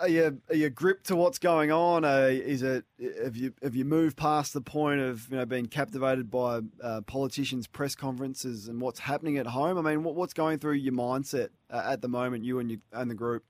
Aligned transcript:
Are 0.00 0.08
you 0.08 0.40
are 0.48 0.54
you 0.54 0.70
gripped 0.70 1.08
to 1.08 1.16
what's 1.16 1.38
going 1.38 1.70
on? 1.70 2.04
Uh, 2.04 2.28
is 2.30 2.62
it 2.62 2.84
have 3.22 3.36
you 3.36 3.52
have 3.62 3.74
you 3.74 3.84
moved 3.84 4.16
past 4.16 4.54
the 4.54 4.62
point 4.62 5.00
of 5.00 5.28
you 5.30 5.36
know 5.36 5.44
being 5.44 5.66
captivated 5.66 6.30
by 6.30 6.60
uh, 6.82 7.02
politicians' 7.02 7.66
press 7.66 7.94
conferences 7.94 8.68
and 8.68 8.80
what's 8.80 9.00
happening 9.00 9.36
at 9.36 9.46
home? 9.46 9.76
I 9.76 9.82
mean, 9.82 10.04
what, 10.04 10.14
what's 10.14 10.32
going 10.32 10.58
through 10.58 10.74
your 10.74 10.94
mindset 10.94 11.48
uh, 11.70 11.82
at 11.84 12.00
the 12.00 12.08
moment, 12.08 12.44
you 12.44 12.60
and 12.60 12.70
you 12.70 12.80
and 12.92 13.10
the 13.10 13.14
group? 13.14 13.44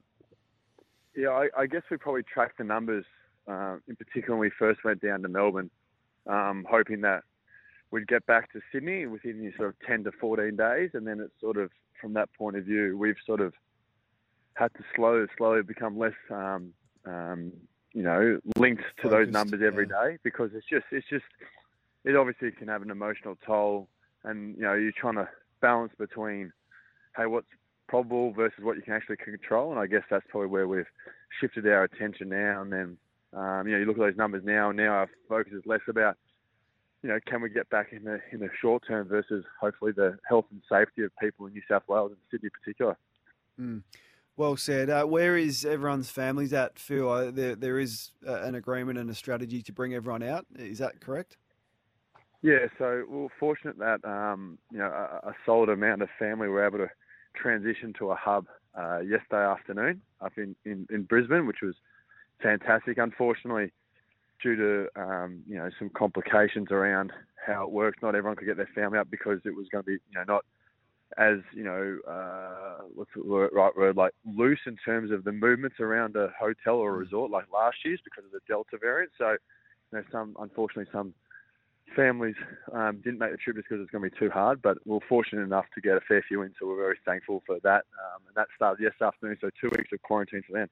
Yeah, 1.15 1.31
I, 1.31 1.49
I 1.57 1.67
guess 1.67 1.83
we 1.91 1.97
probably 1.97 2.25
tracked 2.25 2.59
the 2.59 2.65
numbers, 2.65 3.05
uh, 3.47 3.77
in 3.87 3.95
particular 3.95 4.37
when 4.37 4.41
we 4.41 4.51
first 4.59 4.83
went 4.85 5.01
down 5.01 5.23
to 5.23 5.29
Melbourne, 5.29 5.71
um, 6.27 6.67
hoping 6.69 7.01
that 7.03 7.23
we'd 7.91 8.09
get 8.09 8.27
back 8.27 8.53
to 8.53 8.61
Sydney 8.73 9.07
within 9.07 9.53
sort 9.57 9.69
of 9.69 9.75
10 9.87 10.05
to 10.05 10.13
14 10.13 10.57
days. 10.57 10.91
And 10.95 11.07
then 11.07 11.21
it's 11.21 11.41
sort 11.41 11.57
of, 11.57 11.71
from 12.01 12.13
that 12.15 12.29
point 12.35 12.57
of 12.57 12.65
view, 12.65 12.97
we've 12.99 13.17
sort 13.25 13.41
of 13.41 13.53
had 14.59 14.75
to 14.75 14.85
slow, 14.97 15.27
slowly 15.37 15.63
become 15.63 15.99
less, 15.99 16.15
um, 16.31 16.73
um, 17.07 17.53
you 17.93 18.03
know, 18.03 18.41
linked 18.57 18.83
to 19.03 19.09
those 19.09 19.29
numbers 19.29 19.63
every 19.65 19.87
day 19.87 20.19
because 20.23 20.51
it's 20.53 20.67
just, 20.69 20.87
it's 20.91 21.07
just, 21.09 21.25
it 22.05 22.17
obviously 22.17 22.51
can 22.51 22.69
have 22.69 22.83
an 22.83 22.91
emotional 22.91 23.39
toll. 23.47 23.89
And, 24.25 24.57
you 24.57 24.63
know, 24.63 24.75
you're 24.75 24.93
trying 24.93 25.15
to 25.15 25.29
balance 25.61 25.93
between, 25.97 26.53
hey, 27.17 27.27
what's 27.27 27.47
probable 27.87 28.33
versus 28.33 28.59
what 28.63 28.77
you 28.77 28.83
can 28.83 28.95
actually 28.95 29.17
control. 29.17 29.71
And 29.71 29.81
I 29.81 29.87
guess 29.87 30.03
that's 30.11 30.27
probably 30.29 30.49
where 30.49 30.67
we've 30.67 30.87
shifted 31.41 31.67
our 31.67 31.85
attention 31.85 32.29
now. 32.29 32.63
And 32.63 32.73
then, 32.73 32.97
um, 33.33 33.67
you 33.67 33.75
know, 33.75 33.79
you 33.79 33.87
look 33.87 33.97
at 33.97 34.01
those 34.01 34.17
numbers 34.17 34.43
now, 34.45 34.71
and 34.71 34.77
now 34.77 34.91
our 34.91 35.11
focus 35.29 35.53
is 35.53 35.63
less 35.67 35.81
about, 35.89 36.17
you 37.03 37.09
know, 37.09 37.19
can 37.27 37.41
we 37.41 37.49
get 37.49 37.71
back 37.71 37.93
in 37.93 38.03
the 38.05 38.21
in 38.33 38.41
the 38.41 38.49
short 38.61 38.83
term 38.87 39.07
versus 39.07 39.45
hopefully 39.61 39.93
the 39.93 40.19
health 40.29 40.47
and 40.51 40.61
safety 40.69 41.05
of 41.05 41.13
people 41.23 41.47
in 41.47 41.53
New 41.53 41.63
South 41.69 41.85
Wales 41.87 42.11
and 42.11 42.19
Sydney 42.31 42.49
in 42.49 42.51
particular. 42.51 42.97
Mm. 43.61 43.83
Well 44.39 44.57
said. 44.57 44.89
Uh, 44.89 45.05
where 45.05 45.37
is 45.37 45.65
everyone's 45.65 46.11
families 46.11 46.53
at, 46.53 46.79
Phil? 46.79 47.11
Uh, 47.11 47.33
there, 47.33 47.57
there 47.57 47.81
is 47.81 48.13
uh, 48.25 48.43
an 48.43 48.55
agreement 48.55 48.97
and 48.97 49.11
a 49.11 49.15
strategy 49.15 49.63
to 49.63 49.73
bring 49.73 49.95
everyone 49.95 50.23
out. 50.23 50.47
Is 50.57 50.79
that 50.79 51.01
correct? 51.01 51.37
Yeah, 52.41 52.69
so 52.79 53.05
we 53.11 53.17
we're 53.17 53.29
fortunate 53.41 53.79
that 53.79 54.05
um, 54.05 54.57
you 54.71 54.79
know 54.79 54.87
a, 54.87 55.31
a 55.31 55.35
solid 55.45 55.71
amount 55.71 56.03
of 56.03 56.09
family 56.21 56.47
were 56.47 56.65
able 56.65 56.79
to 56.79 56.89
transition 57.35 57.93
to 57.99 58.13
a 58.13 58.15
hub 58.15 58.47
uh, 58.79 59.01
yesterday 59.01 59.45
afternoon 59.45 60.03
up 60.21 60.35
in, 60.37 60.55
in, 60.65 60.87
in 60.89 61.03
Brisbane, 61.03 61.49
which 61.49 61.61
was 61.61 61.75
fantastic. 62.41 62.97
Unfortunately, 62.97 63.73
due 64.41 64.55
to 64.55 64.87
um, 64.95 65.43
you 65.49 65.57
know 65.57 65.69
some 65.81 65.91
complications 65.91 66.69
around 66.71 67.13
how 67.45 67.65
it 67.65 67.73
works, 67.73 67.99
not 68.03 68.15
everyone 68.15 68.37
could 68.37 68.47
get 68.47 68.57
their 68.57 68.71
family 68.73 69.01
up 69.01 69.11
because 69.11 69.41
it 69.45 69.57
was 69.57 69.67
going 69.73 69.83
to 69.83 69.87
be 69.87 69.93
you 69.95 70.15
know 70.15 70.25
not 70.29 70.45
as 71.17 71.39
you 71.55 71.65
know 71.65 71.99
uh, 72.07 72.85
what's 72.95 73.11
the 73.15 73.23
right 73.23 73.77
word 73.77 73.97
like 73.97 74.13
loose 74.27 74.61
in 74.67 74.77
terms 74.85 75.11
of 75.11 75.25
the 75.25 75.33
movements 75.33 75.81
around 75.81 76.17
a 76.17 76.33
hotel 76.39 76.77
or 76.77 76.91
a 76.91 76.99
resort 76.99 77.31
like 77.31 77.47
last 77.53 77.77
year's 77.85 78.01
because 78.05 78.25
of 78.25 78.31
the 78.33 78.41
Delta 78.47 78.77
variant. 78.79 79.13
So 79.17 79.31
you 79.31 79.39
know 79.99 80.03
some 80.13 80.37
unfortunately 80.39 80.91
some 80.93 81.15
families 81.97 82.37
um, 82.73 83.01
didn't 83.03 83.19
make 83.19 83.31
the 83.31 83.39
trip 83.39 83.57
just 83.57 83.69
because 83.69 83.83
it's 83.83 83.91
going 83.91 84.05
to 84.05 84.11
be 84.11 84.19
too 84.19 84.31
hard, 84.31 84.61
but 84.63 84.79
we 84.85 84.95
are 84.97 85.01
fortunate 85.09 85.43
enough 85.43 85.65
to 85.75 85.81
get 85.81 85.97
a 85.97 86.01
fair 86.07 86.23
few 86.27 86.43
in, 86.43 86.53
so 86.59 86.67
we're 86.67 86.77
very 86.77 86.99
thankful 87.05 87.43
for 87.47 87.59
that. 87.63 87.85
Um, 87.99 88.23
and 88.27 88.37
that 88.37 88.49
started 88.55 88.83
yesterday 88.83 89.07
afternoon, 89.07 89.39
so 89.41 89.51
two 89.61 89.71
weeks 89.77 89.91
of 89.93 90.03
quarantine 90.03 90.43
for 90.47 90.53
them. 90.53 90.69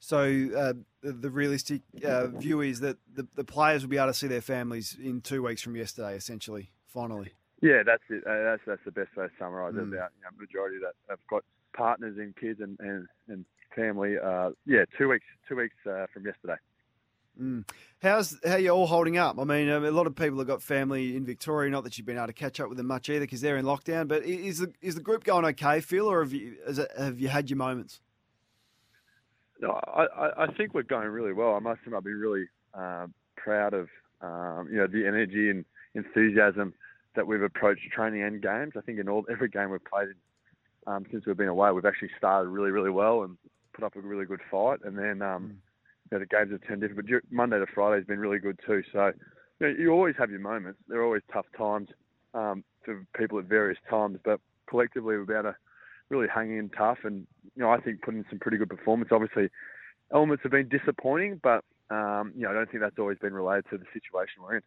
So 0.00 0.18
uh, 0.18 0.72
the, 1.00 1.12
the 1.12 1.30
realistic 1.30 1.82
uh, 2.04 2.26
view 2.26 2.60
is 2.60 2.80
that 2.80 2.98
the, 3.14 3.26
the 3.36 3.44
players 3.44 3.82
will 3.82 3.90
be 3.90 3.98
able 3.98 4.08
to 4.08 4.14
see 4.14 4.26
their 4.26 4.40
families 4.40 4.96
in 5.00 5.20
two 5.20 5.44
weeks 5.44 5.62
from 5.62 5.76
yesterday, 5.76 6.16
essentially, 6.16 6.72
finally. 6.86 7.32
Yeah, 7.62 7.84
that's 7.86 8.02
it. 8.10 8.26
Uh, 8.26 8.42
that's 8.42 8.62
that's 8.66 8.84
the 8.84 8.90
best 8.90 9.16
way 9.16 9.26
to 9.26 9.32
summarise 9.38 9.74
it. 9.74 9.78
Mm. 9.78 9.94
About 9.94 10.10
you 10.18 10.24
know, 10.24 10.30
majority 10.38 10.78
that 10.82 10.94
have 11.08 11.20
got 11.30 11.44
partners 11.74 12.16
and 12.18 12.36
kids 12.36 12.60
and 12.60 12.78
and, 12.80 13.06
and 13.28 13.44
family. 13.74 14.16
Uh, 14.18 14.50
yeah, 14.66 14.84
two 14.98 15.08
weeks 15.08 15.24
two 15.48 15.56
weeks 15.56 15.76
uh, 15.88 16.06
from 16.12 16.26
yesterday. 16.26 16.56
Mm. 17.40 17.66
How's 18.02 18.36
how 18.44 18.56
you 18.56 18.70
all 18.70 18.86
holding 18.86 19.16
up? 19.16 19.38
I 19.38 19.44
mean, 19.44 19.70
um, 19.70 19.84
a 19.84 19.90
lot 19.92 20.06
of 20.06 20.14
people 20.16 20.38
have 20.38 20.48
got 20.48 20.60
family 20.60 21.16
in 21.16 21.24
Victoria. 21.24 21.70
Not 21.70 21.84
that 21.84 21.96
you've 21.96 22.06
been 22.06 22.18
able 22.18 22.26
to 22.26 22.32
catch 22.32 22.58
up 22.60 22.68
with 22.68 22.78
them 22.78 22.88
much 22.88 23.08
either, 23.08 23.20
because 23.20 23.40
they're 23.40 23.56
in 23.56 23.64
lockdown. 23.64 24.08
But 24.08 24.24
is 24.24 24.58
the 24.58 24.72
is 24.82 24.96
the 24.96 25.00
group 25.00 25.22
going 25.22 25.44
okay, 25.46 25.80
Phil, 25.80 26.10
or 26.10 26.22
have 26.22 26.32
you 26.32 26.56
is 26.66 26.78
it, 26.80 26.90
have 26.98 27.20
you 27.20 27.28
had 27.28 27.48
your 27.48 27.58
moments? 27.58 28.00
No, 29.60 29.80
I, 29.86 30.06
I- 30.06 30.42
I 30.44 30.52
think 30.54 30.74
we're 30.74 30.82
going 30.82 31.06
really 31.08 31.32
well. 31.32 31.54
I 31.54 31.60
must 31.60 31.80
admit, 31.86 31.98
I've 31.98 32.04
been 32.04 32.18
really 32.18 32.46
um, 32.74 33.14
proud 33.36 33.72
of 33.72 33.88
um, 34.20 34.68
you 34.68 34.78
know 34.78 34.88
the 34.88 35.06
energy 35.06 35.48
and 35.48 35.64
enthusiasm 35.94 36.74
that 37.14 37.26
we've 37.26 37.42
approached 37.42 37.82
training 37.92 38.22
and 38.22 38.42
games. 38.42 38.72
I 38.76 38.80
think 38.80 38.98
in 38.98 39.08
all 39.08 39.24
every 39.30 39.48
game 39.48 39.70
we've 39.70 39.84
played 39.84 40.08
um, 40.86 41.04
since 41.10 41.24
we've 41.26 41.36
been 41.36 41.48
away, 41.48 41.70
we've 41.70 41.84
actually 41.84 42.10
started 42.16 42.48
really, 42.48 42.70
really 42.70 42.90
well 42.90 43.22
and 43.22 43.36
put 43.74 43.84
up 43.84 43.96
a 43.96 44.00
really 44.00 44.24
good 44.24 44.40
fight. 44.50 44.80
And 44.84 44.98
then 44.98 45.22
um, 45.22 45.58
you 46.10 46.18
know, 46.18 46.20
the 46.20 46.26
games 46.26 46.52
have 46.52 46.66
turned 46.66 46.80
different. 46.80 47.08
But 47.08 47.22
Monday 47.30 47.58
to 47.58 47.66
Friday 47.74 47.96
has 47.96 48.06
been 48.06 48.18
really 48.18 48.38
good 48.38 48.58
too. 48.66 48.82
So 48.92 49.12
you, 49.60 49.66
know, 49.66 49.74
you 49.78 49.90
always 49.90 50.14
have 50.18 50.30
your 50.30 50.40
moments. 50.40 50.78
There 50.88 51.00
are 51.00 51.04
always 51.04 51.22
tough 51.32 51.46
times 51.56 51.88
um, 52.34 52.64
for 52.84 53.04
people 53.16 53.38
at 53.38 53.44
various 53.46 53.78
times, 53.88 54.18
but 54.24 54.40
collectively 54.68 55.16
we're 55.16 55.22
about 55.22 55.42
to 55.42 55.56
really 56.08 56.28
hang 56.32 56.56
in 56.56 56.68
tough. 56.70 56.98
And 57.04 57.26
you 57.56 57.62
know, 57.62 57.70
I 57.70 57.80
think 57.80 58.02
putting 58.02 58.20
in 58.20 58.26
some 58.30 58.38
pretty 58.38 58.56
good 58.56 58.70
performance. 58.70 59.10
Obviously, 59.12 59.48
elements 60.12 60.42
have 60.42 60.52
been 60.52 60.68
disappointing, 60.68 61.40
but 61.42 61.64
um, 61.90 62.32
you 62.36 62.42
know, 62.42 62.50
I 62.50 62.54
don't 62.54 62.70
think 62.70 62.82
that's 62.82 62.98
always 62.98 63.18
been 63.18 63.34
related 63.34 63.66
to 63.70 63.78
the 63.78 63.84
situation 63.92 64.42
we're 64.42 64.56
in. 64.56 64.62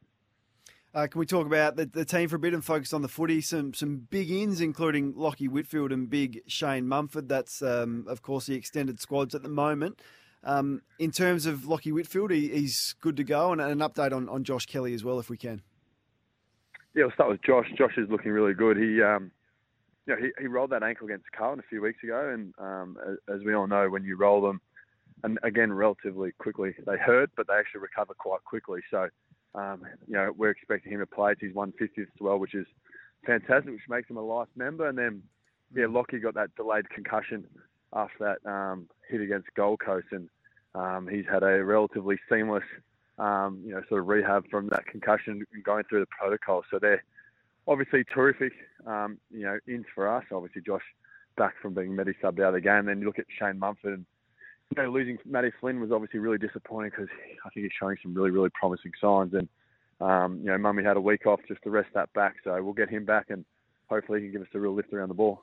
Uh, 0.95 1.07
can 1.07 1.19
we 1.19 1.25
talk 1.25 1.45
about 1.45 1.75
the, 1.75 1.85
the 1.85 2.05
team 2.05 2.29
for 2.29 2.37
a 2.37 2.39
bit 2.39 2.53
and 2.53 2.63
focus 2.63 2.93
on 2.93 3.01
the 3.01 3.09
footy? 3.09 3.41
Some 3.41 3.73
some 3.73 4.07
big 4.09 4.31
ins, 4.31 4.61
including 4.61 5.13
Lachie 5.13 5.49
Whitfield 5.49 5.91
and 5.91 6.09
big 6.09 6.39
Shane 6.47 6.87
Mumford. 6.87 7.27
That's 7.27 7.61
um, 7.61 8.05
of 8.07 8.21
course 8.21 8.45
the 8.45 8.55
extended 8.55 9.01
squads 9.01 9.35
at 9.35 9.43
the 9.43 9.49
moment. 9.49 10.01
Um, 10.45 10.83
in 10.97 11.11
terms 11.11 11.47
of 11.47 11.61
Lachie 11.61 11.91
Whitfield, 11.91 12.31
he, 12.31 12.47
he's 12.47 12.95
good 13.01 13.17
to 13.17 13.25
go, 13.25 13.51
and 13.51 13.59
an 13.59 13.79
update 13.79 14.13
on, 14.13 14.29
on 14.29 14.45
Josh 14.45 14.67
Kelly 14.67 14.93
as 14.93 15.03
well, 15.03 15.19
if 15.19 15.29
we 15.29 15.35
can. 15.35 15.63
Yeah, 16.93 17.03
we'll 17.03 17.11
start 17.11 17.29
with 17.29 17.41
Josh. 17.41 17.67
Josh 17.77 17.97
is 17.97 18.07
looking 18.09 18.31
really 18.31 18.53
good. 18.53 18.77
He, 18.77 19.01
um, 19.01 19.31
you 20.07 20.15
know, 20.15 20.21
he, 20.21 20.29
he 20.39 20.47
rolled 20.47 20.69
that 20.69 20.83
ankle 20.83 21.07
against 21.07 21.25
Carlton 21.35 21.59
a 21.59 21.67
few 21.67 21.81
weeks 21.81 22.03
ago, 22.03 22.29
and 22.33 22.53
um, 22.57 22.97
as, 23.05 23.39
as 23.39 23.43
we 23.43 23.53
all 23.53 23.67
know, 23.67 23.89
when 23.89 24.05
you 24.05 24.15
roll 24.15 24.39
them, 24.39 24.61
and 25.23 25.39
again 25.43 25.73
relatively 25.73 26.31
quickly, 26.37 26.73
they 26.85 26.97
hurt, 26.97 27.31
but 27.35 27.47
they 27.47 27.55
actually 27.55 27.81
recover 27.81 28.13
quite 28.13 28.43
quickly. 28.45 28.79
So, 28.89 29.09
um, 29.55 29.83
you 30.07 30.13
know, 30.13 30.31
we're 30.35 30.49
expecting 30.49 30.91
him 30.91 30.99
to 30.99 31.05
play. 31.05 31.31
It's 31.31 31.41
his 31.41 31.53
150th 31.53 31.99
as 31.99 32.21
well, 32.21 32.37
which 32.37 32.53
is 32.53 32.67
fantastic, 33.25 33.71
which 33.71 33.89
makes 33.89 34.09
him 34.09 34.17
a 34.17 34.21
life 34.21 34.49
member. 34.55 34.87
And 34.87 34.97
then, 34.97 35.23
yeah, 35.73 35.85
Lachie 35.85 36.21
got 36.21 36.35
that 36.35 36.55
delayed 36.55 36.89
concussion 36.89 37.45
after 37.93 38.37
that 38.43 38.49
um, 38.49 38.87
hit 39.09 39.21
against 39.21 39.47
Gold 39.55 39.79
Coast, 39.79 40.07
and 40.11 40.29
um, 40.73 41.07
he's 41.09 41.25
had 41.31 41.43
a 41.43 41.63
relatively 41.63 42.17
seamless, 42.29 42.63
um, 43.17 43.61
you 43.65 43.71
know, 43.71 43.81
sort 43.87 44.01
of 44.01 44.07
rehab 44.07 44.43
from 44.49 44.67
that 44.69 44.85
concussion 44.85 45.45
and 45.53 45.63
going 45.63 45.83
through 45.89 46.01
the 46.01 46.07
protocol. 46.07 46.63
So 46.69 46.77
they're 46.79 47.03
obviously 47.67 48.03
terrific, 48.03 48.51
um, 48.85 49.17
you 49.31 49.43
know, 49.43 49.57
ins 49.67 49.85
for 49.95 50.13
us. 50.13 50.25
Obviously, 50.31 50.61
Josh 50.61 50.83
back 51.37 51.53
from 51.61 51.73
being 51.73 51.95
Medi 51.95 52.13
subbed 52.21 52.39
out 52.41 52.49
of 52.49 52.53
the 52.55 52.61
game. 52.61 52.85
Then 52.85 52.99
you 52.99 53.07
look 53.07 53.19
at 53.19 53.25
Shane 53.39 53.59
Mumford 53.59 53.93
and 53.93 54.05
you 54.75 54.81
know, 54.83 54.89
losing 54.89 55.17
Matty 55.25 55.51
Flynn 55.59 55.79
was 55.79 55.91
obviously 55.91 56.19
really 56.19 56.37
disappointing 56.37 56.91
because 56.91 57.07
I 57.45 57.49
think 57.49 57.65
he's 57.65 57.71
showing 57.79 57.97
some 58.01 58.13
really, 58.13 58.31
really 58.31 58.49
promising 58.49 58.91
signs. 58.99 59.33
And, 59.33 59.47
um, 60.01 60.39
you 60.39 60.45
know, 60.47 60.57
Mummy 60.57 60.83
had 60.83 60.97
a 60.97 61.01
week 61.01 61.25
off 61.25 61.39
just 61.47 61.61
to 61.63 61.69
rest 61.69 61.89
that 61.93 62.11
back. 62.13 62.35
So 62.43 62.61
we'll 62.63 62.73
get 62.73 62.89
him 62.89 63.05
back 63.05 63.29
and 63.29 63.45
hopefully 63.89 64.19
he 64.21 64.25
can 64.25 64.33
give 64.33 64.41
us 64.41 64.47
a 64.53 64.59
real 64.59 64.73
lift 64.73 64.91
around 64.93 65.09
the 65.09 65.13
ball. 65.15 65.41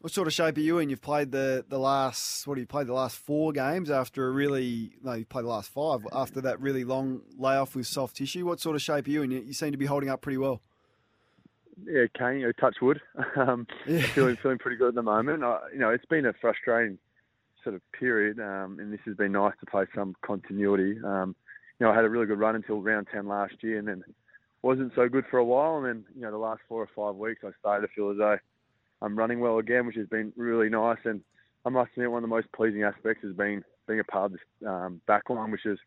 What 0.00 0.12
sort 0.12 0.26
of 0.26 0.32
shape 0.32 0.56
are 0.56 0.60
you 0.60 0.78
in? 0.78 0.88
You've 0.90 1.02
played 1.02 1.30
the, 1.30 1.64
the 1.68 1.78
last, 1.78 2.46
what 2.46 2.58
have 2.58 2.62
you 2.62 2.66
played 2.66 2.88
the 2.88 2.92
last 2.94 3.18
four 3.18 3.52
games 3.52 3.88
after 3.88 4.26
a 4.26 4.30
really, 4.32 4.94
no, 5.02 5.12
you 5.12 5.24
played 5.24 5.44
the 5.44 5.48
last 5.50 5.70
five 5.70 6.00
after 6.12 6.40
that 6.40 6.60
really 6.60 6.82
long 6.82 7.20
layoff 7.38 7.76
with 7.76 7.86
soft 7.86 8.16
tissue. 8.16 8.44
What 8.44 8.58
sort 8.58 8.74
of 8.74 8.82
shape 8.82 9.06
are 9.06 9.10
you 9.10 9.22
in? 9.22 9.30
You, 9.30 9.40
you 9.42 9.52
seem 9.52 9.70
to 9.70 9.78
be 9.78 9.86
holding 9.86 10.08
up 10.08 10.20
pretty 10.22 10.38
well. 10.38 10.60
yeah, 11.86 12.06
Kane, 12.18 12.40
you 12.40 12.46
know, 12.46 12.52
touch 12.52 12.76
wood. 12.82 13.00
Um, 13.36 13.66
Yeah. 13.86 14.02
feeling 14.14 14.36
feeling 14.42 14.58
pretty 14.58 14.76
good 14.76 14.88
at 14.88 14.94
the 14.94 15.02
moment. 15.02 15.44
I, 15.44 15.58
you 15.72 15.78
know, 15.78 15.90
it's 15.90 16.04
been 16.06 16.26
a 16.26 16.32
frustrating 16.40 16.98
sort 17.62 17.74
of 17.74 17.82
period, 17.92 18.38
um, 18.38 18.78
and 18.80 18.92
this 18.92 19.00
has 19.06 19.16
been 19.16 19.32
nice 19.32 19.54
to 19.60 19.66
play 19.66 19.84
some 19.94 20.14
continuity. 20.22 20.96
Um, 21.04 21.34
you 21.78 21.86
know, 21.86 21.92
I 21.92 21.94
had 21.96 22.04
a 22.04 22.08
really 22.08 22.26
good 22.26 22.38
run 22.38 22.56
until 22.56 22.80
round 22.80 23.08
ten 23.12 23.26
last 23.26 23.54
year, 23.62 23.78
and 23.78 23.88
then 23.88 24.04
wasn't 24.62 24.92
so 24.94 25.08
good 25.08 25.24
for 25.30 25.38
a 25.38 25.44
while. 25.44 25.76
And 25.78 25.86
then, 25.86 26.04
you 26.14 26.22
know, 26.22 26.30
the 26.30 26.38
last 26.38 26.60
four 26.68 26.82
or 26.82 26.88
five 26.94 27.16
weeks, 27.18 27.42
I 27.44 27.50
started 27.58 27.86
to 27.86 27.92
feel 27.92 28.10
as 28.10 28.18
though 28.18 28.38
I'm 29.02 29.18
running 29.18 29.40
well 29.40 29.58
again, 29.58 29.86
which 29.86 29.96
has 29.96 30.06
been 30.06 30.32
really 30.36 30.68
nice. 30.68 30.98
And 31.04 31.20
I 31.64 31.68
must 31.68 31.90
admit, 31.92 32.10
one 32.10 32.22
of 32.22 32.28
the 32.28 32.34
most 32.34 32.50
pleasing 32.52 32.84
aspects 32.84 33.24
has 33.24 33.34
been 33.34 33.64
being 33.86 34.00
a 34.00 34.04
part 34.04 34.26
of 34.26 34.32
this 34.32 34.68
um, 34.68 35.00
back 35.06 35.28
line, 35.28 35.50
which 35.50 35.66
is 35.66 35.78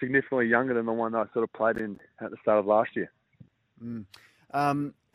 significantly 0.00 0.46
younger 0.46 0.74
than 0.74 0.86
the 0.86 0.92
one 0.92 1.14
I 1.14 1.24
sort 1.32 1.44
of 1.44 1.52
played 1.52 1.76
in 1.76 1.98
at 2.20 2.30
the 2.30 2.36
start 2.42 2.58
of 2.58 2.66
last 2.66 2.90
year. 2.94 3.10
Um, 4.52 4.94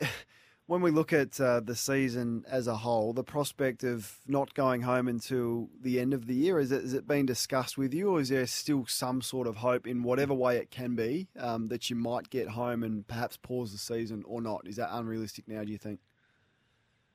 when 0.66 0.80
we 0.80 0.90
look 0.90 1.12
at 1.12 1.38
uh, 1.40 1.60
the 1.60 1.76
season 1.76 2.44
as 2.48 2.66
a 2.66 2.76
whole, 2.76 3.12
the 3.12 3.24
prospect 3.24 3.84
of 3.84 4.18
not 4.26 4.54
going 4.54 4.82
home 4.82 5.08
until 5.08 5.68
the 5.80 6.00
end 6.00 6.14
of 6.14 6.26
the 6.26 6.34
year, 6.34 6.58
is 6.58 6.72
it, 6.72 6.82
has 6.82 6.94
it 6.94 7.06
been 7.06 7.26
discussed 7.26 7.76
with 7.76 7.92
you, 7.92 8.10
or 8.10 8.20
is 8.20 8.30
there 8.30 8.46
still 8.46 8.86
some 8.86 9.20
sort 9.20 9.46
of 9.46 9.56
hope 9.56 9.86
in 9.86 10.02
whatever 10.02 10.32
way 10.32 10.56
it 10.56 10.70
can 10.70 10.94
be 10.94 11.28
um, 11.38 11.68
that 11.68 11.90
you 11.90 11.96
might 11.96 12.30
get 12.30 12.48
home 12.48 12.82
and 12.82 13.06
perhaps 13.06 13.36
pause 13.36 13.72
the 13.72 13.78
season 13.78 14.24
or 14.26 14.40
not? 14.40 14.66
Is 14.66 14.76
that 14.76 14.88
unrealistic 14.90 15.46
now, 15.46 15.62
do 15.64 15.70
you 15.70 15.78
think? 15.78 16.00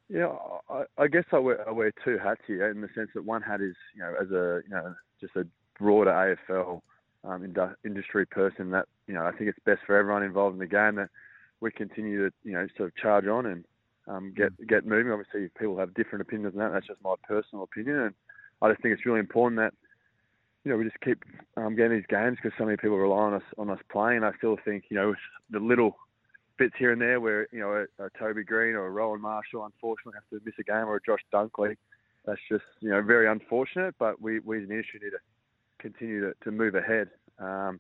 Yeah, 0.10 0.36
I, 0.70 0.84
I 0.98 1.08
guess 1.08 1.26
I 1.32 1.40
wear, 1.40 1.68
I 1.68 1.72
wear 1.72 1.92
two 2.04 2.20
hats 2.20 2.42
here 2.46 2.70
in 2.70 2.82
the 2.82 2.90
sense 2.94 3.10
that 3.16 3.26
one 3.26 3.42
hat 3.42 3.62
is, 3.62 3.76
you 3.96 4.02
know, 4.02 4.14
as 4.22 4.30
a, 4.30 4.62
you 4.68 4.76
know, 4.76 4.94
just 5.20 5.36
a 5.36 5.46
broader 5.80 6.38
AFL 6.50 6.82
um, 7.24 7.54
industry 7.84 8.28
person 8.28 8.72
that, 8.72 8.86
you 9.08 9.14
know, 9.16 9.26
I 9.26 9.32
think 9.32 9.50
it's 9.50 9.60
best 9.66 9.82
for 9.88 9.96
everyone 9.96 10.24
involved 10.24 10.54
in 10.54 10.60
the 10.60 10.68
game 10.68 10.96
that 10.96 11.10
we 11.62 11.72
continue 11.72 12.30
to, 12.30 12.36
you 12.44 12.54
know, 12.54 12.68
sort 12.78 12.90
of 12.90 12.96
charge 12.96 13.28
on 13.28 13.46
and 13.46 13.66
um, 14.08 14.34
get 14.36 14.52
get 14.68 14.86
moving. 14.86 15.12
Obviously, 15.12 15.50
people 15.60 15.78
have 15.78 15.94
different 15.94 16.22
opinions 16.22 16.56
on 16.56 16.60
that. 16.60 16.74
That's 16.74 16.88
just 16.88 17.04
my 17.04 17.16
personal 17.28 17.64
opinion, 17.64 17.98
and 17.98 18.14
I 18.62 18.70
just 18.70 18.82
think 18.82 18.94
it's 18.94 19.06
really 19.06 19.20
important 19.20 19.60
that, 19.60 19.74
you 20.64 20.72
know, 20.72 20.78
we 20.78 20.84
just 20.84 21.00
keep 21.02 21.24
um, 21.58 21.76
getting 21.76 21.98
these 21.98 22.08
games 22.10 22.38
because 22.42 22.58
so 22.58 22.66
many 22.66 22.78
people 22.78 22.98
rely 22.98 23.18
on 23.18 23.34
us 23.36 23.44
on 23.58 23.70
us 23.70 23.80
playing. 23.92 24.24
I 24.24 24.32
still 24.38 24.58
think, 24.64 24.86
you 24.90 24.98
know, 24.98 25.16
the 25.50 25.60
little 25.60 25.96
bits 26.60 26.76
here 26.78 26.92
and 26.92 27.02
there 27.02 27.20
where 27.20 27.48
you 27.52 27.60
know 27.60 27.86
a, 28.00 28.06
a 28.06 28.10
Toby 28.20 28.44
Greene 28.44 28.76
or 28.76 28.86
a 28.86 28.92
Rowan 28.92 29.22
Marshall 29.22 29.66
unfortunately 29.66 30.14
have 30.16 30.40
to 30.40 30.46
miss 30.46 30.56
a 30.60 30.64
game 30.64 30.88
or 30.88 30.98
a 30.98 31.02
Josh 31.06 31.22
Dunkley. 31.34 31.76
That's 32.26 32.42
just 32.52 32.66
you 32.82 32.90
know 32.90 33.02
very 33.02 33.28
unfortunate. 33.28 33.96
But 33.98 34.22
we, 34.22 34.40
we 34.40 34.58
as 34.58 34.66
an 34.66 34.72
industry 34.72 35.00
need 35.02 35.12
to 35.12 35.20
continue 35.80 36.22
to, 36.22 36.34
to 36.44 36.52
move 36.52 36.76
ahead. 36.76 37.10
Um, 37.40 37.80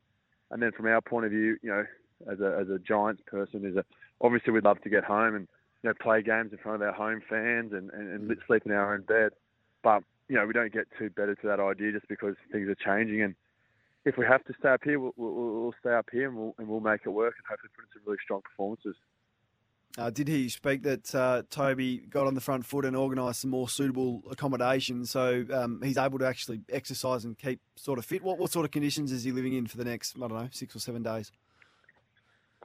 and 0.52 0.62
then 0.62 0.72
from 0.72 0.88
our 0.88 1.02
point 1.02 1.26
of 1.26 1.32
view, 1.32 1.58
you 1.62 1.70
know, 1.70 1.86
as 2.28 2.40
a 2.40 2.58
as 2.60 2.70
a 2.70 2.80
Giants 2.80 3.22
person, 3.28 3.66
is 3.66 3.76
that 3.76 3.86
obviously 4.22 4.54
we'd 4.54 4.64
love 4.64 4.82
to 4.82 4.90
get 4.90 5.04
home 5.04 5.36
and 5.36 5.48
you 5.84 5.90
know 5.90 5.94
play 6.00 6.22
games 6.22 6.52
in 6.52 6.58
front 6.58 6.82
of 6.82 6.88
our 6.88 6.94
home 6.94 7.22
fans 7.30 7.74
and, 7.74 7.90
and, 7.92 8.30
and 8.30 8.38
sleep 8.48 8.64
in 8.66 8.72
our 8.72 8.94
own 8.94 9.02
bed. 9.02 9.32
But 9.84 10.04
you 10.28 10.36
know 10.36 10.46
we 10.46 10.54
don't 10.54 10.74
get 10.74 10.88
too 10.98 11.10
better 11.10 11.36
to 11.36 11.48
that 11.48 11.60
idea 11.60 11.92
just 11.92 12.08
because 12.08 12.36
things 12.52 12.68
are 12.68 12.76
changing 12.76 13.22
and 13.22 13.36
if 14.06 14.18
we 14.18 14.26
have 14.26 14.44
to 14.46 14.54
stay 14.60 14.70
up 14.70 14.82
here, 14.84 15.00
we'll, 15.00 15.14
we'll, 15.18 15.32
we'll 15.34 15.76
stay 15.80 15.94
up 15.94 16.08
here 16.12 16.28
and 16.30 16.38
we'll, 16.38 16.56
and 16.58 16.68
we'll 16.68 16.80
make 16.80 17.02
it 17.06 17.10
work 17.10 17.36
and 17.38 17.46
hopefully 17.50 17.70
put 17.76 17.84
in 17.84 17.90
some 17.94 18.02
really 18.06 18.18
strong 18.24 18.42
performances. 18.42 18.96
Uh, 19.98 20.10
did 20.10 20.28
he 20.28 20.48
speak 20.50 20.84
that 20.84 21.14
uh, 21.16 21.42
Toby 21.50 21.98
got 21.98 22.28
on 22.28 22.36
the 22.36 22.42
front 22.42 22.66
foot 22.66 22.86
and 22.86 22.96
organised 22.96 23.42
some 23.42 23.50
more 23.50 23.68
suitable 23.68 24.22
accommodation 24.30 25.04
so 25.04 25.44
um, 25.52 25.82
he's 25.84 25.98
able 25.98 26.20
to 26.20 26.26
actually 26.26 26.62
exercise 26.70 27.26
and 27.26 27.38
keep 27.38 27.60
sort 27.76 28.00
of 28.00 28.06
fit? 28.06 28.24
What, 28.24 28.38
what 28.38 28.52
sort 28.52 28.66
of 28.66 28.72
conditions 28.72 29.12
is 29.12 29.24
he 29.24 29.32
living 29.32 29.54
in 29.54 29.68
for 29.68 29.78
the 29.78 29.84
next, 29.84 30.16
I 30.16 30.20
don't 30.20 30.34
know, 30.34 30.50
six 30.52 30.76
or 30.76 30.80
seven 30.80 31.04
days? 31.04 31.32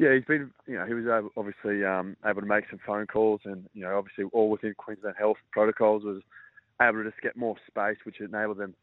Yeah, 0.01 0.15
he's 0.15 0.25
been, 0.25 0.51
you 0.67 0.75
know, 0.75 0.87
he 0.87 0.95
was 0.95 1.05
able, 1.05 1.31
obviously 1.37 1.85
um, 1.85 2.17
able 2.27 2.41
to 2.41 2.47
make 2.47 2.65
some 2.69 2.81
phone 2.85 3.07
calls 3.07 3.43
and, 3.45 3.69
you 3.75 3.83
know, 3.83 3.97
obviously 3.97 4.25
all 4.33 4.51
within 4.51 4.75
Queensland 4.77 5.15
Health 5.17 5.37
protocols 5.53 6.03
was 6.03 6.21
able 6.83 7.05
to 7.05 7.11
just 7.11 7.23
get 7.23 7.37
more 7.37 7.55
space, 7.69 7.99
which 8.05 8.21
enabled 8.21 8.59
them, 8.59 8.75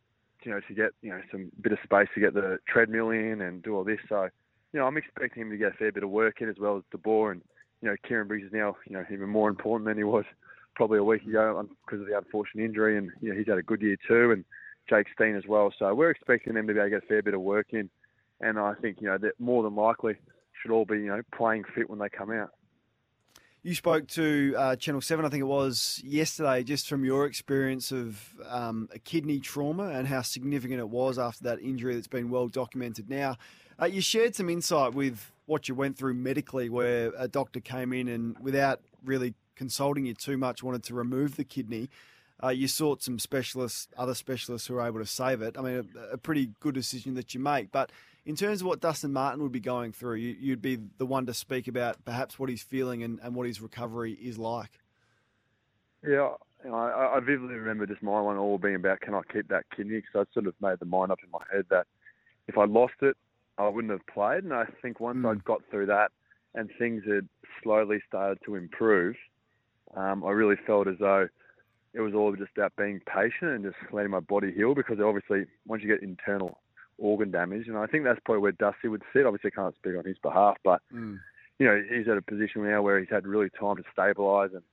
you 0.43 0.51
know, 0.51 0.61
to 0.65 0.73
get, 0.73 0.91
you 1.01 1.09
know, 1.09 1.19
some 1.29 1.51
bit 1.61 1.73
of 1.73 1.79
space 1.83 2.07
to 2.15 2.21
get 2.21 2.33
the 2.33 2.59
treadmill 2.65 3.09
in 3.09 3.41
and 3.41 3.61
do 3.61 3.75
all 3.75 3.83
this. 3.83 3.99
So, 4.07 4.29
you 4.71 4.79
know, 4.79 4.87
I'm 4.87 4.95
expecting 4.95 5.43
him 5.43 5.49
to 5.49 5.57
get 5.57 5.73
a 5.73 5.77
fair 5.77 5.91
bit 5.91 6.03
of 6.03 6.09
work 6.09 6.41
in 6.41 6.49
as 6.49 6.55
well 6.57 6.77
as 6.77 6.83
DeBoer 6.97 7.33
and, 7.33 7.41
you 7.81 7.89
know, 7.89 7.95
Kieran 8.07 8.29
Briggs 8.29 8.45
is 8.45 8.53
now, 8.53 8.77
you 8.87 8.95
know, 8.95 9.03
even 9.11 9.27
more 9.27 9.49
important 9.49 9.87
than 9.87 9.97
he 9.97 10.05
was 10.05 10.23
probably 10.75 10.99
a 10.99 11.03
week 11.03 11.23
ago 11.23 11.67
because 11.85 11.99
of 11.99 12.07
the 12.07 12.17
unfortunate 12.17 12.63
injury 12.63 12.97
and, 12.97 13.11
you 13.19 13.29
know, 13.29 13.37
he's 13.37 13.47
had 13.47 13.57
a 13.57 13.63
good 13.63 13.81
year 13.81 13.97
too 14.07 14.31
and 14.31 14.45
Jake 14.89 15.07
Steen 15.13 15.35
as 15.35 15.43
well. 15.45 15.73
So 15.77 15.93
we're 15.93 16.09
expecting 16.09 16.53
them 16.53 16.67
to 16.67 16.73
be 16.73 16.79
able 16.79 16.85
to 16.85 16.89
get 16.91 17.03
a 17.03 17.07
fair 17.07 17.21
bit 17.21 17.33
of 17.33 17.41
work 17.41 17.67
in 17.71 17.89
and 18.39 18.57
I 18.57 18.75
think, 18.75 19.01
you 19.01 19.07
know, 19.07 19.17
that 19.17 19.39
more 19.39 19.61
than 19.61 19.75
likely 19.75 20.15
should 20.61 20.71
all 20.71 20.85
be, 20.85 20.97
you 20.97 21.07
know, 21.07 21.21
playing 21.33 21.63
fit 21.75 21.89
when 21.89 21.99
they 21.99 22.09
come 22.09 22.31
out. 22.31 22.51
You 23.63 23.75
spoke 23.75 24.07
to 24.09 24.55
uh, 24.57 24.75
Channel 24.75 25.01
7, 25.01 25.23
I 25.23 25.29
think 25.29 25.41
it 25.41 25.45
was, 25.45 26.01
yesterday, 26.03 26.63
just 26.63 26.89
from 26.89 27.05
your 27.05 27.27
experience 27.27 27.91
of 27.91 28.19
um, 28.47 28.89
a 28.91 28.97
kidney 28.97 29.39
trauma 29.39 29.89
and 29.89 30.07
how 30.07 30.23
significant 30.23 30.79
it 30.79 30.89
was 30.89 31.19
after 31.19 31.43
that 31.43 31.59
injury 31.59 31.93
that's 31.93 32.07
been 32.07 32.31
well 32.31 32.47
documented 32.47 33.07
now. 33.07 33.37
Uh, 33.79 33.85
you 33.85 34.01
shared 34.01 34.35
some 34.35 34.49
insight 34.49 34.95
with 34.95 35.31
what 35.45 35.69
you 35.69 35.75
went 35.75 35.95
through 35.95 36.15
medically, 36.15 36.69
where 36.69 37.11
a 37.15 37.27
doctor 37.27 37.59
came 37.59 37.93
in 37.93 38.07
and, 38.07 38.35
without 38.39 38.81
really 39.05 39.35
consulting 39.55 40.07
you 40.07 40.15
too 40.15 40.37
much, 40.37 40.63
wanted 40.63 40.81
to 40.83 40.95
remove 40.95 41.35
the 41.35 41.43
kidney. 41.43 41.87
Uh, 42.43 42.49
you 42.49 42.67
sought 42.67 43.03
some 43.03 43.19
specialists, 43.19 43.87
other 43.95 44.15
specialists 44.15 44.67
who 44.67 44.73
were 44.73 44.81
able 44.81 44.99
to 44.99 45.05
save 45.05 45.43
it. 45.43 45.55
I 45.55 45.61
mean, 45.61 45.87
a, 45.95 46.13
a 46.13 46.17
pretty 46.17 46.49
good 46.59 46.73
decision 46.73 47.13
that 47.13 47.35
you 47.35 47.39
make. 47.39 47.71
But 47.71 47.91
in 48.25 48.35
terms 48.35 48.62
of 48.62 48.68
what 48.68 48.79
Dustin 48.79 49.13
Martin 49.13 49.41
would 49.41 49.51
be 49.51 49.59
going 49.59 49.91
through, 49.91 50.15
you, 50.15 50.51
would 50.51 50.62
be 50.62 50.77
the 50.97 51.06
one 51.06 51.25
to 51.25 51.33
speak 51.33 51.68
about 51.68 52.03
perhaps 52.06 52.38
what 52.38 52.50
he's 52.50 52.62
feeling 52.62 53.03
and, 53.03 53.19
and 53.23 53.33
what 53.35 53.47
his 53.47 53.62
recovery 53.62 54.13
is 54.13 54.38
like. 54.38 54.79
Yeah, 56.07 56.31
I, 56.65 57.15
I 57.15 57.19
vividly 57.19 57.56
remember 57.56 57.85
just 57.85 58.03
my 58.03 58.21
one 58.21 58.38
all 58.38 58.57
being 58.57 58.75
about 58.75 59.01
can 59.01 59.15
I 59.15 59.21
keep 59.31 59.47
that 59.50 59.65
kidney? 59.75 60.01
Because 60.01 60.27
I 60.27 60.33
sort 60.33 60.47
of 60.47 60.53
made 60.62 60.79
the 60.79 60.85
mind 60.85 61.12
up 61.12 61.19
in 61.23 61.31
my 61.31 61.44
head 61.51 61.65
that 61.69 61.88
if 62.47 62.57
I 62.57 62.65
lost 62.65 62.94
it, 63.01 63.18
I 63.57 63.68
wouldn't 63.68 63.91
have 63.91 64.06
played. 64.07 64.44
And 64.44 64.53
I 64.53 64.65
think 64.81 65.00
once 65.00 65.19
mm. 65.19 65.29
I'd 65.29 65.44
got 65.44 65.62
through 65.69 65.88
that 65.88 66.12
and 66.53 66.69
things 66.77 67.03
had 67.07 67.27
slowly 67.63 68.01
started 68.07 68.39
to 68.45 68.56
improve, 68.56 69.15
um, 69.95 70.23
I 70.23 70.31
really 70.31 70.56
felt 70.68 70.88
as 70.88 70.97
though 71.00 71.27
it 71.94 72.00
was 72.00 72.13
all 72.13 72.35
just 72.35 72.51
about 72.56 72.75
being 72.77 73.01
patient 73.06 73.51
and 73.51 73.63
just 73.63 73.75
letting 73.91 74.12
my 74.12 74.19
body 74.19 74.51
heal 74.51 74.73
because 74.73 75.00
obviously 75.00 75.45
once 75.68 75.83
you 75.83 75.89
get 75.89 76.01
internal 76.01 76.59
organ 77.01 77.31
damage, 77.31 77.68
and 77.68 77.77
I 77.77 77.88
think 77.88 78.03
that's 78.03 78.19
probably 78.24 78.42
where 78.42 78.51
Dusty 78.53 78.88
would 78.88 79.03
sit. 79.13 79.25
Obviously, 79.25 79.51
I 79.53 79.59
can't 79.59 79.75
speak 79.75 79.98
on 79.98 80.06
his 80.06 80.18
behalf, 80.19 80.57
but 80.63 80.81
mm. 80.94 81.18
you 81.59 81.65
know 81.65 81.83
he's 81.89 82.07
at 82.07 82.18
a 82.18 82.21
position 82.21 82.63
now 82.63 82.81
where 82.81 83.00
he's 83.00 83.09
had 83.09 83.27
really 83.27 83.50
time 83.59 83.77
to 83.77 83.83
stabilise, 83.98 84.53
and 84.53 84.63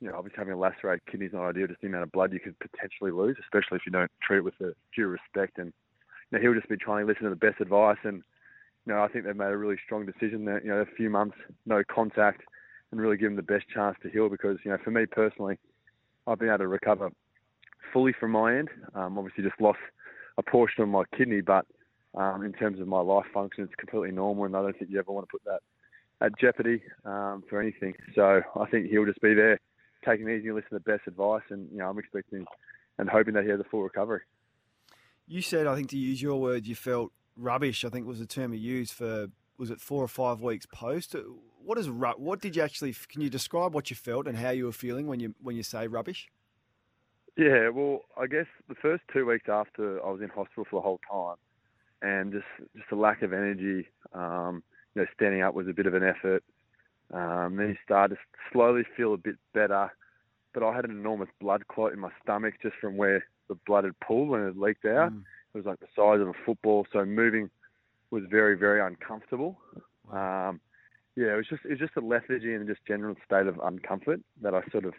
you 0.00 0.08
know 0.08 0.16
obviously 0.16 0.38
having 0.38 0.54
a 0.54 0.58
lacerated 0.58 1.06
kidney 1.06 1.26
is 1.26 1.32
not 1.32 1.48
ideal. 1.48 1.68
Just 1.68 1.80
the 1.80 1.86
amount 1.86 2.02
of 2.02 2.12
blood 2.12 2.32
you 2.32 2.40
could 2.40 2.58
potentially 2.58 3.12
lose, 3.12 3.36
especially 3.40 3.76
if 3.76 3.86
you 3.86 3.92
don't 3.92 4.10
treat 4.22 4.38
it 4.38 4.44
with 4.44 4.58
the 4.58 4.74
due 4.94 5.06
respect. 5.06 5.58
And 5.58 5.72
you 6.30 6.38
know, 6.38 6.42
he'll 6.42 6.54
just 6.54 6.68
be 6.68 6.76
trying 6.76 7.06
to 7.06 7.12
listen 7.12 7.24
to 7.24 7.30
the 7.30 7.36
best 7.36 7.60
advice, 7.60 7.98
and 8.02 8.22
you 8.86 8.92
know 8.92 9.02
I 9.02 9.08
think 9.08 9.24
they've 9.24 9.36
made 9.36 9.52
a 9.52 9.56
really 9.56 9.78
strong 9.84 10.04
decision 10.04 10.44
that 10.46 10.64
you 10.64 10.70
know 10.70 10.78
a 10.78 10.96
few 10.96 11.10
months 11.10 11.36
no 11.64 11.82
contact 11.88 12.42
and 12.90 13.00
really 13.00 13.16
give 13.16 13.30
him 13.30 13.36
the 13.36 13.42
best 13.42 13.68
chance 13.72 13.96
to 14.02 14.10
heal. 14.10 14.28
Because 14.28 14.58
you 14.64 14.70
know 14.70 14.78
for 14.82 14.90
me 14.90 15.06
personally, 15.06 15.58
I've 16.26 16.38
been 16.38 16.48
able 16.48 16.58
to 16.58 16.68
recover 16.68 17.10
fully 17.92 18.12
from 18.18 18.32
my 18.32 18.58
end. 18.58 18.68
Um, 18.94 19.16
obviously, 19.18 19.44
just 19.44 19.60
lost 19.60 19.78
a 20.38 20.42
portion 20.42 20.82
of 20.82 20.88
my 20.88 21.02
kidney, 21.16 21.40
but 21.40 21.66
um, 22.14 22.44
in 22.44 22.52
terms 22.52 22.80
of 22.80 22.88
my 22.88 23.00
life 23.00 23.26
function, 23.32 23.64
it's 23.64 23.74
completely 23.74 24.10
normal, 24.10 24.44
and 24.44 24.56
I 24.56 24.62
don't 24.62 24.78
think 24.78 24.90
you 24.90 24.98
ever 24.98 25.12
want 25.12 25.28
to 25.28 25.30
put 25.30 25.44
that 25.44 25.60
at 26.20 26.38
jeopardy 26.38 26.82
um, 27.04 27.44
for 27.48 27.60
anything. 27.60 27.94
So 28.14 28.42
I 28.56 28.66
think 28.66 28.90
he'll 28.90 29.06
just 29.06 29.20
be 29.20 29.34
there, 29.34 29.60
taking 30.04 30.28
it 30.28 30.38
easy, 30.38 30.48
and 30.48 30.56
listen 30.56 30.70
to 30.70 30.82
the 30.84 30.90
best 30.90 31.06
advice, 31.06 31.42
and 31.50 31.70
you 31.70 31.78
know 31.78 31.88
I'm 31.88 31.98
expecting 31.98 32.44
and 32.98 33.08
hoping 33.08 33.34
that 33.34 33.44
he 33.44 33.50
has 33.50 33.60
a 33.60 33.64
full 33.64 33.82
recovery. 33.82 34.20
You 35.26 35.42
said, 35.42 35.66
I 35.66 35.76
think 35.76 35.90
to 35.90 35.98
use 35.98 36.20
your 36.20 36.40
words, 36.40 36.68
you 36.68 36.74
felt 36.74 37.12
rubbish. 37.36 37.84
I 37.84 37.90
think 37.90 38.06
was 38.06 38.18
the 38.18 38.26
term 38.26 38.52
you 38.52 38.58
used 38.58 38.92
for 38.92 39.28
was 39.58 39.70
it 39.70 39.80
four 39.80 40.02
or 40.02 40.08
five 40.08 40.40
weeks 40.40 40.66
post. 40.66 41.14
What 41.62 41.78
is 41.78 41.88
what 41.90 42.40
did 42.40 42.56
you 42.56 42.62
actually? 42.62 42.94
Can 43.08 43.20
you 43.20 43.30
describe 43.30 43.74
what 43.74 43.90
you 43.90 43.96
felt 43.96 44.26
and 44.26 44.36
how 44.36 44.50
you 44.50 44.64
were 44.64 44.72
feeling 44.72 45.06
when 45.06 45.20
you 45.20 45.34
when 45.42 45.56
you 45.56 45.62
say 45.62 45.86
rubbish? 45.86 46.28
Yeah, 47.36 47.68
well, 47.68 48.00
I 48.20 48.26
guess 48.26 48.46
the 48.68 48.74
first 48.74 49.04
two 49.12 49.24
weeks 49.26 49.48
after 49.48 50.04
I 50.04 50.10
was 50.10 50.20
in 50.20 50.28
hospital 50.28 50.66
for 50.68 50.80
the 50.80 50.82
whole 50.82 51.00
time, 51.08 51.36
and 52.02 52.32
just 52.32 52.46
just 52.76 52.92
a 52.92 52.96
lack 52.96 53.22
of 53.22 53.32
energy. 53.32 53.88
Um, 54.12 54.62
you 54.94 55.02
know, 55.02 55.08
standing 55.14 55.42
up 55.42 55.54
was 55.54 55.68
a 55.68 55.72
bit 55.72 55.86
of 55.86 55.94
an 55.94 56.02
effort. 56.02 56.42
Um, 57.12 57.56
then 57.56 57.68
you 57.68 57.76
started 57.84 58.16
to 58.16 58.20
slowly 58.52 58.82
feel 58.96 59.14
a 59.14 59.18
bit 59.18 59.36
better, 59.54 59.90
but 60.52 60.62
I 60.62 60.74
had 60.74 60.84
an 60.84 60.90
enormous 60.90 61.28
blood 61.40 61.66
clot 61.68 61.92
in 61.92 62.00
my 62.00 62.10
stomach 62.22 62.54
just 62.62 62.76
from 62.80 62.96
where 62.96 63.24
the 63.48 63.56
blood 63.66 63.84
had 63.84 63.98
pulled 64.00 64.28
when 64.28 64.42
it 64.42 64.46
had 64.46 64.56
leaked 64.56 64.84
out. 64.84 65.12
Mm. 65.12 65.22
It 65.54 65.58
was 65.58 65.66
like 65.66 65.80
the 65.80 65.86
size 65.96 66.20
of 66.20 66.28
a 66.28 66.32
football, 66.44 66.86
so 66.92 67.04
moving 67.04 67.50
was 68.10 68.24
very 68.30 68.56
very 68.56 68.80
uncomfortable. 68.80 69.58
Um, 70.12 70.60
yeah, 71.16 71.32
it 71.34 71.36
was 71.36 71.46
just 71.48 71.64
it 71.64 71.70
was 71.70 71.78
just 71.78 71.96
a 71.96 72.00
lethargy 72.00 72.54
and 72.54 72.66
just 72.68 72.84
general 72.86 73.16
state 73.24 73.46
of 73.46 73.56
uncomfort 73.56 74.22
that 74.42 74.54
I 74.54 74.62
sort 74.70 74.84
of 74.84 74.94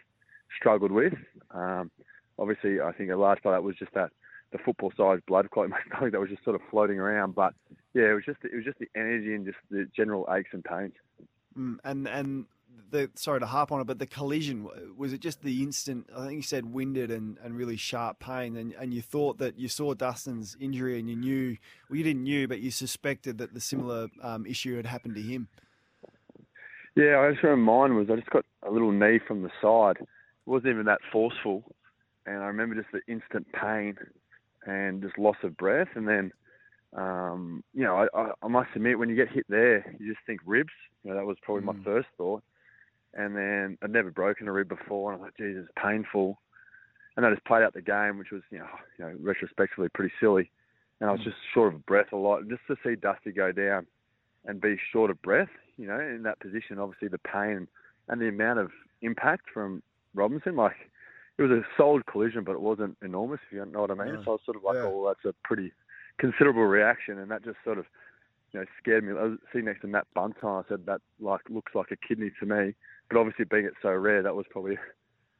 struggled 0.58 0.92
with. 0.92 1.14
Um, 1.52 1.90
obviously, 2.38 2.80
I 2.80 2.92
think 2.92 3.10
a 3.10 3.16
large 3.16 3.42
part 3.42 3.56
of 3.56 3.62
that 3.62 3.66
was 3.66 3.76
just 3.76 3.94
that 3.94 4.10
the 4.52 4.58
football 4.58 4.92
sized 4.96 5.24
blood 5.26 5.50
clot 5.50 5.66
in 5.66 5.70
my 5.70 5.80
stomach 5.86 6.12
that 6.12 6.20
was 6.20 6.30
just 6.30 6.44
sort 6.44 6.56
of 6.56 6.62
floating 6.70 6.98
around. 6.98 7.34
But 7.34 7.54
yeah, 7.94 8.10
it 8.10 8.14
was 8.14 8.24
just 8.24 8.38
it 8.44 8.54
was 8.54 8.64
just 8.64 8.78
the 8.78 8.88
energy 8.94 9.34
and 9.34 9.44
just 9.44 9.58
the 9.70 9.88
general 9.94 10.28
aches 10.30 10.50
and 10.52 10.64
pains. 10.64 10.94
Mm, 11.58 11.78
and 11.84 12.08
and 12.08 12.46
the 12.90 13.10
sorry 13.14 13.40
to 13.40 13.46
harp 13.46 13.72
on 13.72 13.80
it, 13.80 13.86
but 13.86 13.98
the 13.98 14.06
collision 14.06 14.68
was 14.96 15.12
it 15.12 15.20
just 15.20 15.42
the 15.42 15.62
instant? 15.62 16.08
I 16.14 16.26
think 16.26 16.34
you 16.34 16.42
said 16.42 16.72
winded 16.72 17.10
and, 17.10 17.38
and 17.42 17.56
really 17.56 17.76
sharp 17.76 18.18
pain, 18.18 18.56
and, 18.56 18.72
and 18.74 18.92
you 18.92 19.02
thought 19.02 19.38
that 19.38 19.58
you 19.58 19.68
saw 19.68 19.94
Dustin's 19.94 20.56
injury 20.60 20.98
and 20.98 21.08
you 21.08 21.16
knew, 21.16 21.56
well, 21.88 21.96
you 21.96 22.04
didn't 22.04 22.22
knew, 22.22 22.48
but 22.48 22.60
you 22.60 22.70
suspected 22.70 23.38
that 23.38 23.54
the 23.54 23.60
similar 23.60 24.08
um, 24.22 24.46
issue 24.46 24.76
had 24.76 24.86
happened 24.86 25.14
to 25.14 25.22
him. 25.22 25.48
Yeah, 26.96 27.20
I 27.20 27.30
just 27.30 27.42
remember 27.42 27.72
mine 27.72 27.94
was 27.96 28.08
I 28.10 28.16
just 28.16 28.30
got 28.30 28.44
a 28.66 28.70
little 28.70 28.92
knee 28.92 29.20
from 29.26 29.42
the 29.42 29.50
side. 29.62 29.96
It 30.00 30.50
wasn't 30.50 30.72
even 30.72 30.86
that 30.86 31.00
forceful, 31.12 31.64
and 32.26 32.38
I 32.38 32.46
remember 32.46 32.74
just 32.74 32.92
the 32.92 33.00
instant 33.12 33.46
pain 33.52 33.96
and 34.66 35.02
just 35.02 35.18
loss 35.18 35.36
of 35.42 35.56
breath, 35.56 35.88
and 35.94 36.08
then. 36.08 36.32
Um, 36.92 37.62
you 37.72 37.84
know, 37.84 37.94
I, 37.94 38.20
I, 38.20 38.30
I 38.42 38.48
must 38.48 38.70
admit, 38.74 38.98
when 38.98 39.08
you 39.08 39.14
get 39.14 39.28
hit 39.28 39.46
there, 39.48 39.94
you 40.00 40.12
just 40.12 40.26
think 40.26 40.40
ribs. 40.44 40.72
You 41.04 41.10
know, 41.10 41.16
that 41.16 41.24
was 41.24 41.36
probably 41.40 41.62
mm. 41.62 41.76
my 41.76 41.84
first 41.84 42.08
thought 42.18 42.42
and 43.14 43.36
then 43.36 43.78
I'd 43.82 43.90
never 43.90 44.10
broken 44.10 44.48
a 44.48 44.52
rib 44.52 44.68
before, 44.68 45.12
and 45.12 45.20
I 45.20 45.24
thought, 45.24 45.36
Jesus, 45.36 45.66
painful. 45.82 46.38
And 47.16 47.26
I 47.26 47.30
just 47.30 47.44
played 47.44 47.62
out 47.62 47.74
the 47.74 47.82
game, 47.82 48.18
which 48.18 48.30
was, 48.30 48.42
you 48.50 48.58
know, 48.58 48.68
you 48.98 49.04
know, 49.04 49.14
retrospectively 49.20 49.88
pretty 49.94 50.12
silly. 50.20 50.50
And 51.00 51.08
I 51.08 51.12
was 51.12 51.20
mm. 51.22 51.24
just 51.24 51.36
short 51.54 51.74
of 51.74 51.84
breath 51.86 52.12
a 52.12 52.16
lot. 52.16 52.40
And 52.40 52.50
Just 52.50 52.62
to 52.68 52.76
see 52.84 52.94
Dusty 52.94 53.32
go 53.32 53.52
down 53.52 53.86
and 54.46 54.60
be 54.60 54.76
short 54.92 55.10
of 55.10 55.20
breath, 55.22 55.48
you 55.76 55.86
know, 55.86 55.98
in 55.98 56.22
that 56.22 56.40
position, 56.40 56.78
obviously 56.78 57.08
the 57.08 57.18
pain 57.18 57.66
and 58.08 58.20
the 58.20 58.28
amount 58.28 58.58
of 58.58 58.70
impact 59.02 59.44
from 59.52 59.82
Robinson, 60.14 60.56
like 60.56 60.76
it 61.40 61.44
was 61.44 61.52
a 61.52 61.62
solid 61.74 62.04
collision, 62.04 62.44
but 62.44 62.52
it 62.52 62.60
wasn't 62.60 62.98
enormous, 63.02 63.40
if 63.46 63.52
you 63.54 63.64
know 63.64 63.80
what 63.80 63.90
I 63.90 63.94
mean. 63.94 64.14
Yeah. 64.14 64.24
So 64.24 64.32
I 64.32 64.34
was 64.34 64.40
sort 64.44 64.58
of 64.58 64.62
like, 64.62 64.74
yeah. 64.74 64.82
oh, 64.82 64.98
well, 64.98 65.14
that's 65.14 65.24
a 65.24 65.34
pretty 65.42 65.72
considerable 66.18 66.64
reaction, 66.64 67.18
and 67.18 67.30
that 67.30 67.42
just 67.42 67.56
sort 67.64 67.78
of, 67.78 67.86
you 68.52 68.60
know, 68.60 68.66
scared 68.78 69.04
me. 69.04 69.12
I 69.18 69.22
was 69.22 69.38
sitting 69.50 69.64
next 69.64 69.80
to 69.80 69.86
Matt 69.86 70.06
Buntine. 70.14 70.62
I 70.62 70.68
said 70.68 70.84
that 70.84 71.00
like 71.18 71.40
looks 71.48 71.74
like 71.74 71.86
a 71.92 71.96
kidney 71.96 72.30
to 72.40 72.46
me, 72.46 72.74
but 73.08 73.18
obviously 73.18 73.46
being 73.46 73.64
it 73.64 73.72
so 73.80 73.88
rare, 73.88 74.22
that 74.22 74.36
was 74.36 74.44
probably 74.50 74.76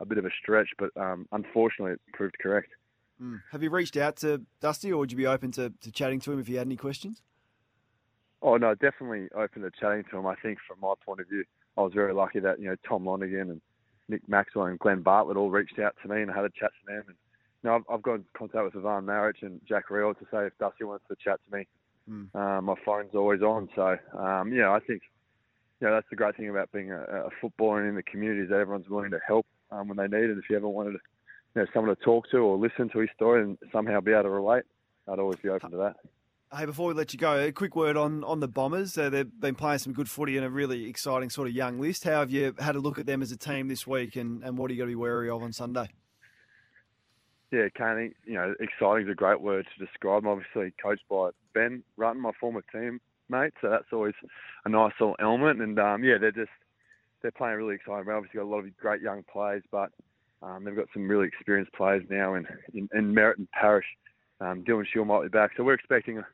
a 0.01 0.07
bit 0.07 0.17
of 0.17 0.25
a 0.25 0.31
stretch. 0.41 0.71
But 0.79 0.91
um, 0.97 1.29
unfortunately, 1.33 1.93
it 1.93 2.01
proved 2.15 2.39
correct. 2.41 2.71
Mm. 3.23 3.43
Have 3.53 3.63
you 3.63 3.69
reached 3.69 3.99
out 3.99 4.17
to 4.19 4.41
Dusty, 4.63 4.91
or 4.91 5.01
would 5.01 5.13
you 5.13 5.19
be 5.19 5.27
open 5.27 5.53
to, 5.53 5.71
to 5.83 5.93
chatting 5.93 6.21
to 6.21 6.33
him 6.33 6.41
if 6.41 6.49
you 6.49 6.57
had 6.57 6.67
any 6.67 6.77
questions? 6.77 7.21
Oh 8.41 8.57
no, 8.57 8.75
definitely 8.75 9.29
open 9.37 9.61
to 9.63 9.71
chatting 9.79 10.05
to 10.11 10.17
him. 10.17 10.27
I 10.27 10.37
think 10.37 10.61
from 10.67 10.81
my 10.81 10.95
point 11.05 11.21
of 11.21 11.29
view, 11.29 11.45
I 11.77 11.83
was 11.83 11.93
very 11.93 12.15
lucky 12.15 12.41
that 12.41 12.59
you 12.59 12.71
know 12.71 12.77
Tom 12.89 13.05
Lonergan 13.05 13.51
and 13.51 13.61
Nick 14.11 14.29
Maxwell 14.29 14.67
and 14.67 14.79
Glenn 14.79 15.03
Bartlett 15.03 15.37
all 15.37 15.51
reached 15.51 15.79
out 15.79 15.95
to 16.03 16.09
me 16.09 16.23
and 16.23 16.31
I 16.31 16.35
had 16.35 16.45
a 16.45 16.51
chat 16.51 16.71
to 16.81 16.93
them. 16.93 17.05
And 17.07 17.17
you 17.63 17.71
know, 17.71 17.77
I've, 17.77 17.83
I've 17.91 18.03
got 18.03 18.15
in 18.15 18.25
contact 18.35 18.65
with 18.65 18.85
Ivan 18.85 19.07
Maric 19.07 19.43
and 19.43 19.61
Jack 19.69 19.91
Riel 19.91 20.15
to 20.15 20.27
say 20.31 20.47
if 20.47 20.59
Dusty 20.59 20.85
wants 20.85 21.05
to 21.09 21.17
chat 21.23 21.41
to 21.49 21.57
me, 21.57 21.67
mm. 22.11 22.35
um, 22.35 22.65
my 22.65 22.75
phone's 22.85 23.15
always 23.15 23.43
on. 23.43 23.69
So 23.75 23.97
um, 24.19 24.53
yeah, 24.53 24.71
I 24.71 24.81
think 24.81 25.03
you 25.81 25.87
know, 25.87 25.95
that's 25.95 26.07
the 26.11 26.17
great 26.17 26.37
thing 26.37 26.51
about 26.51 26.71
being 26.73 26.93
a, 26.93 27.01
a 27.01 27.31
footballer 27.41 27.81
and 27.81 27.89
in 27.89 27.95
the 27.95 28.03
community 28.03 28.43
is 28.43 28.51
that 28.51 28.59
everyone's 28.59 28.89
willing 28.89 29.11
to 29.13 29.21
help 29.27 29.47
um, 29.71 29.89
when 29.89 29.97
they 29.97 30.09
need 30.09 30.31
it. 30.31 30.39
If 30.39 30.51
you 30.51 30.57
ever 30.57 30.69
wanted, 30.69 30.93
you 31.55 31.63
know, 31.63 31.67
someone 31.73 31.95
to 31.95 32.03
talk 32.03 32.31
to 32.31 32.39
or 32.39 32.59
listen 32.59 32.91
to 32.91 32.99
his 32.99 33.09
story 33.15 33.43
and 33.43 33.57
somehow 33.73 34.01
be 34.01 34.13
able 34.13 34.25
to 34.25 34.31
relate, 34.31 34.65
I'd 35.09 35.19
always 35.19 35.39
be 35.43 35.49
open 35.49 35.71
to 35.71 35.77
that. 35.79 35.97
Hey, 36.57 36.67
before 36.67 36.89
we 36.89 36.95
let 36.95 37.13
you 37.13 37.19
go, 37.19 37.39
a 37.39 37.53
quick 37.53 37.77
word 37.77 37.97
on, 37.97 38.25
on 38.25 38.41
the 38.41 38.49
Bombers. 38.49 38.99
Uh, 38.99 39.09
they've 39.09 39.41
been 39.41 39.55
playing 39.55 39.79
some 39.79 39.93
good 39.93 40.11
footy 40.11 40.37
in 40.37 40.43
a 40.43 40.51
really 40.51 40.89
exciting 40.89 41.31
sort 41.31 41.47
of 41.47 41.55
young 41.55 41.79
list. 41.79 42.03
How 42.03 42.19
have 42.21 42.31
you 42.33 42.55
had 42.59 42.75
a 42.75 42.81
look 42.81 42.99
at 42.99 43.07
them 43.07 43.23
as 43.23 43.31
a 43.31 43.37
team 43.37 43.69
this 43.69 43.87
week, 43.87 44.17
and, 44.17 44.43
and 44.43 44.59
what 44.59 44.69
are 44.69 44.75
you 44.75 44.79
going 44.79 44.91
to 44.91 44.97
be 44.97 45.01
wary 45.01 45.31
of 45.31 45.45
on 45.45 45.53
Sunday? 45.53 45.89
Yeah, 47.53 47.69
Kane, 47.77 48.15
you 48.25 48.35
know, 48.35 48.55
exciting 48.59 49.07
is 49.07 49.13
a 49.13 49.15
great 49.15 49.41
word 49.41 49.67
to 49.77 49.85
describe 49.85 50.25
them. 50.25 50.31
Obviously, 50.31 50.73
coached 50.83 51.05
by 51.09 51.31
Ben 51.55 51.85
Rutten, 51.97 52.19
my 52.19 52.33
former 52.41 52.63
team 52.73 53.01
mate. 53.31 53.53
So 53.61 53.71
that's 53.71 53.93
always 53.93 54.15
a 54.65 54.69
nice 54.69 54.93
little 55.01 55.17
element. 55.21 55.63
And 55.63 55.79
um, 55.79 56.05
yeah, 56.05 56.19
they're 56.19 56.33
just 56.33 56.51
they're 57.23 57.31
playing 57.31 57.57
really 57.57 57.77
exciting. 57.77 58.07
We've 58.07 58.17
obviously 58.17 58.39
got 58.39 58.47
a 58.47 58.51
lot 58.51 58.65
of 58.65 58.77
great 58.77 59.03
young 59.03 59.23
players, 59.33 59.63
but 59.71 59.91
um, 60.43 60.65
they've 60.65 60.77
got 60.77 60.89
some 60.93 61.09
really 61.09 61.29
experienced 61.29 61.73
players 61.73 62.03
now 62.11 62.35
in 62.35 62.47
in, 62.75 62.89
in 62.93 63.15
Merrett 63.15 63.39
and 63.39 63.51
Parish. 63.53 63.87
Um, 64.41 64.65
Dylan 64.65 64.87
Shiel 64.91 65.05
might 65.05 65.23
be 65.23 65.29
back, 65.29 65.53
so 65.57 65.63
we're 65.63 65.75
expecting, 65.75 66.25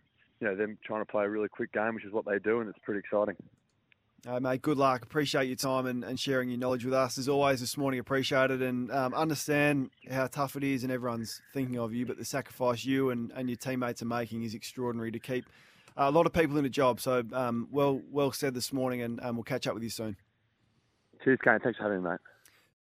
you 0.40 0.46
know, 0.46 0.56
them 0.56 0.78
trying 0.84 1.00
to 1.00 1.10
play 1.10 1.24
a 1.24 1.28
really 1.28 1.48
quick 1.48 1.72
game, 1.72 1.94
which 1.94 2.04
is 2.04 2.12
what 2.12 2.24
they 2.24 2.38
do, 2.38 2.60
and 2.60 2.68
it's 2.68 2.78
pretty 2.82 3.00
exciting. 3.00 3.36
Uh, 4.26 4.40
mate, 4.40 4.60
good 4.60 4.76
luck. 4.76 5.02
Appreciate 5.02 5.46
your 5.46 5.56
time 5.56 5.86
and, 5.86 6.02
and, 6.02 6.18
sharing 6.18 6.48
your 6.48 6.58
knowledge 6.58 6.84
with 6.84 6.94
us 6.94 7.16
as 7.16 7.28
always 7.28 7.60
this 7.60 7.76
morning. 7.76 8.00
Appreciate 8.00 8.50
it 8.50 8.60
and 8.60 8.90
um, 8.90 9.14
understand 9.14 9.90
how 10.10 10.26
tough 10.26 10.56
it 10.56 10.64
is, 10.64 10.82
and 10.82 10.90
everyone's 10.90 11.40
thinking 11.52 11.78
of 11.78 11.94
you. 11.94 12.06
But 12.06 12.18
the 12.18 12.24
sacrifice 12.24 12.84
you 12.84 13.10
and, 13.10 13.30
and 13.36 13.48
your 13.48 13.56
teammates 13.56 14.02
are 14.02 14.06
making 14.06 14.42
is 14.42 14.52
extraordinary 14.52 15.12
to 15.12 15.20
keep 15.20 15.44
a 15.96 16.10
lot 16.10 16.26
of 16.26 16.32
people 16.32 16.56
in 16.58 16.64
a 16.64 16.70
job. 16.70 17.00
So 17.00 17.22
um, 17.32 17.68
well, 17.70 18.02
well 18.10 18.32
said 18.32 18.54
this 18.54 18.72
morning, 18.72 19.02
and 19.02 19.20
um, 19.22 19.36
we'll 19.36 19.44
catch 19.44 19.66
up 19.66 19.74
with 19.74 19.84
you 19.84 19.90
soon. 19.90 20.16
Cheers, 21.22 21.38
Kane. 21.44 21.60
Thanks 21.62 21.76
for 21.78 21.84
having 21.84 22.02
me, 22.02 22.10
mate. 22.10 22.20